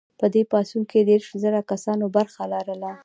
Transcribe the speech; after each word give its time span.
په 0.19 0.25
دې 0.33 0.41
پاڅون 0.51 0.83
کې 0.89 0.99
دیرش 1.09 1.29
زره 1.43 1.59
کسانو 1.71 2.05
برخه 2.17 2.43
لرله. 2.53 2.91